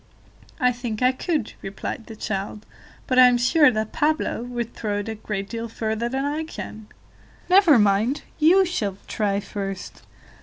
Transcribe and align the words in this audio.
"I 0.59 0.71
think 0.71 1.03
I 1.03 1.11
could," 1.11 1.53
replied 1.61 2.07
the 2.07 2.15
child, 2.15 2.65
"but 3.05 3.19
I 3.19 3.27
am 3.27 3.37
sure 3.37 3.69
that 3.69 3.91
Pablo 3.91 4.41
would 4.41 4.73
throw 4.73 4.97
it 4.97 5.09
a 5.09 5.13
great 5.13 5.47
deal 5.47 5.67
further 5.69 6.09
than 6.09 6.25
I 6.25 6.43
can." 6.43 6.87
"Never 7.51 7.77
mind, 7.77 8.23
you 8.39 8.65
shall 8.65 8.97
try 9.07 9.39
first." 9.39 10.01